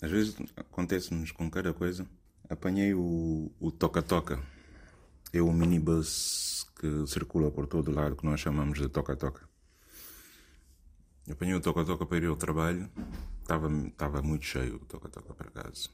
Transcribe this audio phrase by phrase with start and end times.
[0.00, 2.06] Às vezes acontece-nos com cada coisa.
[2.48, 4.38] Apanhei o o toca-toca.
[5.32, 9.48] É o minibus que circula por todo lado, que nós chamamos de toca-toca.
[11.30, 12.90] Apanhei o toca-toca para ir ao trabalho.
[13.40, 15.88] Estava, estava muito cheio o toca-toca para casa.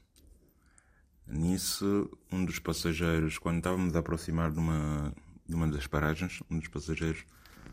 [1.27, 5.13] Nisso, um dos passageiros, quando estávamos a aproximar de uma,
[5.47, 7.23] de uma das paragens, um dos passageiros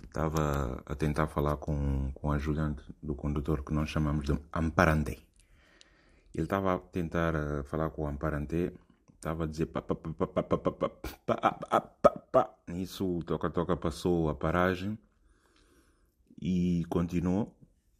[0.04, 5.27] estava a tentar falar com, com o ajudante do condutor que nós chamamos de amparante.
[6.38, 8.73] Ele estava a tentar eh, falar com o amparante,
[9.16, 9.97] estava a dizer pá, pá.
[12.69, 14.97] Nisso o toca-toca passou a paragem
[16.41, 17.52] e continuou.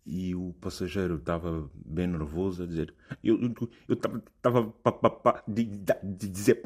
[0.07, 3.37] E o passageiro estava bem nervoso a dizer: Eu
[3.89, 4.73] estava
[5.37, 6.63] de dizer.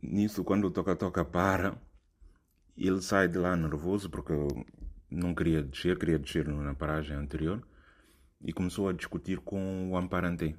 [0.00, 1.76] Nisso, quando o toca-toca para,
[2.76, 4.32] ele sai de lá nervoso porque
[5.10, 7.62] não queria descer, queria descer na paragem anterior
[8.40, 10.56] e começou a discutir com o amparante.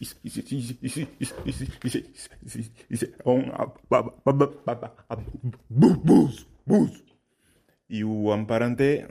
[0.00, 3.42] Isso, isso, isso, isso, isso, isso, isso, isso, isso é um.
[7.88, 9.06] E o amparante,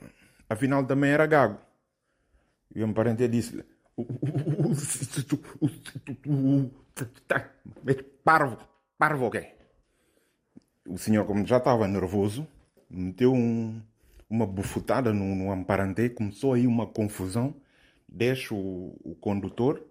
[0.50, 1.60] afinal, também era gago.
[2.74, 3.64] E o amparante disse:
[8.24, 8.58] Parvo,
[8.98, 9.56] parvo, ok?
[10.88, 12.48] O senhor, como já estava nervoso,
[12.90, 13.82] meteu um,
[14.30, 17.56] uma bufutada no, no amparante, começou aí uma confusão.
[18.08, 19.86] Deixa o, o condutor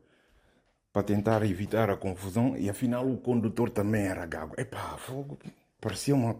[0.92, 4.54] para tentar evitar a confusão e afinal o condutor também era gago.
[4.56, 5.38] Epá, fogo,
[5.80, 6.36] parecia uma,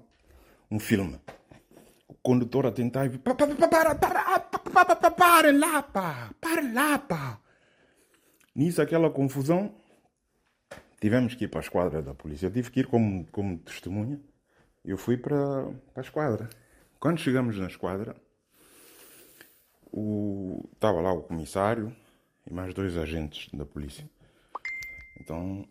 [0.71, 1.21] um filme.
[2.09, 7.41] O condutor a tentar para, para, para, para, para lá, pá, para lá, pá.
[8.55, 9.75] Nisso, aquela confusão,
[11.01, 12.47] tivemos que ir para a esquadra da polícia.
[12.47, 14.21] Eu tive que ir como, como testemunha.
[14.85, 16.49] Eu fui para, para a esquadra.
[17.05, 18.17] Quando chegamos na esquadra,
[19.93, 21.95] o, estava lá o comissário
[22.47, 24.09] e mais dois agentes da polícia.
[25.21, 25.69] Então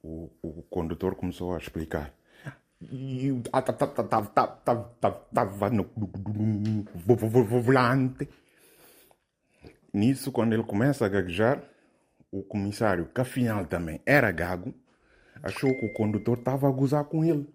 [0.00, 2.14] o, o condutor começou a explicar.
[5.34, 5.90] Estava no
[7.60, 8.28] volante.
[9.92, 11.64] Nisso, quando ele começa a gaguejar,
[12.30, 14.72] o comissário, que afinal também era gago,
[15.42, 17.52] achou que o condutor estava a gozar com ele.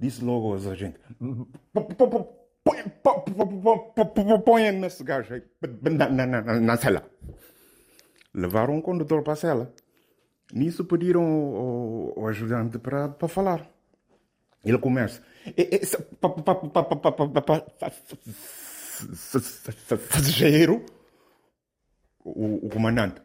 [0.00, 1.00] Disse logo aos agentes:
[4.44, 5.42] Põe nesse gajo aí
[5.82, 7.02] na, na, na, na cela.
[8.34, 9.72] Levaram o condutor para a cela.
[10.52, 13.68] Nisso pediram o, o ajudante para, para falar.
[14.64, 15.22] Ele começa.
[20.10, 20.84] Passageiro,
[22.24, 23.22] o, o comandante.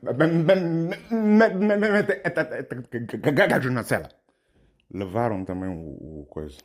[3.47, 4.09] Gajo na cela.
[4.93, 6.57] Levaram também o, o coisa,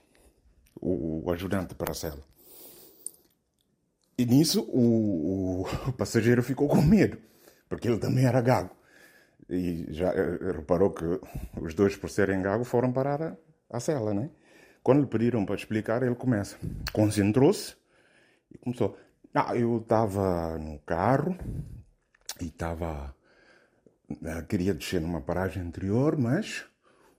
[0.81, 2.36] o, o ajudante para a cela.
[4.19, 7.19] E nisso o, o, passageiro ficou com medo,
[7.69, 8.75] porque ele também era gago.
[9.49, 10.11] E já
[10.57, 11.05] reparou que
[11.61, 13.37] os dois, por serem gago, foram parar a,
[13.71, 14.31] a cela, né?
[14.83, 16.57] Quando lhe pediram para explicar, ele começa.
[16.93, 17.77] Concentrou-se
[18.53, 18.97] e começou.
[19.35, 21.37] Ah, eu estava no carro
[22.41, 23.15] e estava.
[24.49, 26.65] Queria descer numa paragem anterior, mas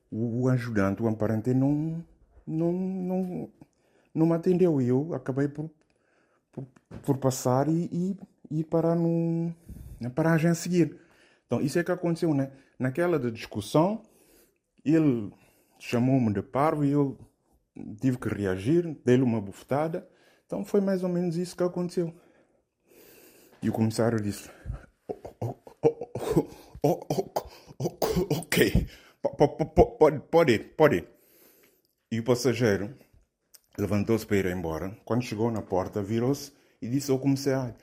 [0.09, 2.03] o ajudante, o amparante, não,
[2.45, 3.51] não, não,
[4.15, 4.81] não me atendeu.
[4.81, 5.69] E eu acabei por
[6.57, 6.67] por,
[7.03, 9.53] por passar e, e, e parar no,
[9.99, 10.97] na paragem a seguir.
[11.45, 12.51] Então, isso é que aconteceu, né?
[12.79, 14.01] Naquela discussão,
[14.83, 15.31] ele
[15.79, 17.17] chamou-me de parvo e eu
[18.01, 20.07] tive que reagir, dei-lhe uma bufetada.
[20.45, 22.13] Então, foi mais ou menos isso que aconteceu.
[23.61, 24.49] E o comissário disse:
[25.07, 25.55] oh, oh,
[26.83, 27.27] oh,
[28.29, 28.87] Ok,
[30.31, 31.07] pode ir, pode ir.
[32.11, 32.95] E o passageiro
[33.77, 34.97] levantou-se para ir embora.
[35.05, 36.51] Quando chegou na porta, virou-se
[36.81, 37.75] e disse ao comissário: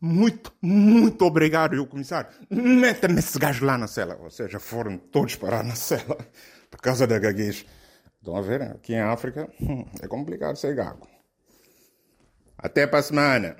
[0.00, 1.74] Muito, muito obrigado.
[1.74, 4.16] E o comissário: Meta-me esse gajo lá na cela.
[4.20, 6.16] Ou seja, foram todos parar na cela
[6.70, 7.66] por causa da gaguez.
[8.18, 8.62] Estão a ver?
[8.62, 9.48] Aqui em África
[10.02, 11.08] é complicado ser gago.
[12.58, 13.56] Até para a semana.